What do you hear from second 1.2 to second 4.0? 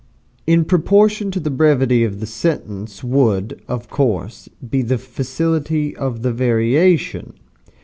to the brevity of the sentence would, of